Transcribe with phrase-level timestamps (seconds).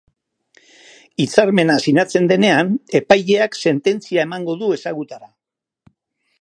[1.23, 5.33] Hitzarmena sinatzen denean, epaileak sententzia emango du ezagutara.